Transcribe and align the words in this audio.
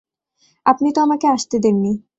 আপনি 0.65 0.89
তো 0.91 0.99
আমাকে 1.01 1.27
আসতে 1.27 1.57
দেননি। 1.59 1.93